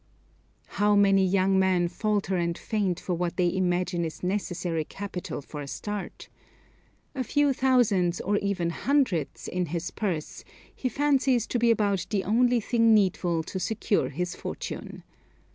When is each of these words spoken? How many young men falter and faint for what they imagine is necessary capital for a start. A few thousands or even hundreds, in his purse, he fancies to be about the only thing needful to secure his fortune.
How 0.65 0.95
many 0.95 1.23
young 1.23 1.59
men 1.59 1.87
falter 1.87 2.35
and 2.35 2.57
faint 2.57 2.99
for 2.99 3.13
what 3.13 3.37
they 3.37 3.55
imagine 3.55 4.03
is 4.03 4.23
necessary 4.23 4.83
capital 4.83 5.43
for 5.43 5.61
a 5.61 5.67
start. 5.67 6.27
A 7.13 7.23
few 7.23 7.53
thousands 7.53 8.19
or 8.19 8.37
even 8.37 8.71
hundreds, 8.71 9.47
in 9.47 9.67
his 9.67 9.91
purse, 9.91 10.43
he 10.75 10.89
fancies 10.89 11.45
to 11.45 11.59
be 11.59 11.69
about 11.69 12.07
the 12.09 12.23
only 12.23 12.59
thing 12.59 12.95
needful 12.95 13.43
to 13.43 13.59
secure 13.59 14.09
his 14.09 14.35
fortune. 14.35 15.03